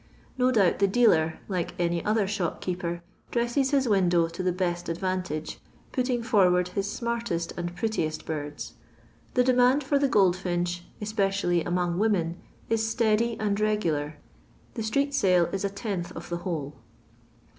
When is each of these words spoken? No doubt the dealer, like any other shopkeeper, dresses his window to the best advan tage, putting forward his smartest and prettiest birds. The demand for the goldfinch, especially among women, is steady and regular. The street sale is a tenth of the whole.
No 0.35 0.49
doubt 0.51 0.79
the 0.79 0.87
dealer, 0.87 1.39
like 1.47 1.79
any 1.79 2.03
other 2.03 2.27
shopkeeper, 2.27 3.03
dresses 3.29 3.69
his 3.69 3.87
window 3.87 4.27
to 4.29 4.41
the 4.41 4.51
best 4.51 4.87
advan 4.87 5.23
tage, 5.23 5.59
putting 5.91 6.23
forward 6.23 6.69
his 6.69 6.91
smartest 6.91 7.53
and 7.55 7.75
prettiest 7.75 8.25
birds. 8.25 8.73
The 9.35 9.43
demand 9.43 9.83
for 9.83 9.99
the 9.99 10.07
goldfinch, 10.09 10.85
especially 10.99 11.63
among 11.63 11.99
women, 11.99 12.41
is 12.67 12.89
steady 12.89 13.37
and 13.39 13.59
regular. 13.59 14.15
The 14.73 14.81
street 14.81 15.13
sale 15.13 15.45
is 15.51 15.63
a 15.63 15.69
tenth 15.69 16.11
of 16.13 16.29
the 16.29 16.37
whole. 16.37 16.73